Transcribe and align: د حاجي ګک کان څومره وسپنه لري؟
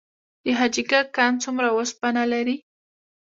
د 0.43 0.45
حاجي 0.59 0.83
ګک 0.91 1.07
کان 1.15 1.33
څومره 1.43 1.67
وسپنه 1.77 2.23
لري؟ 2.33 2.57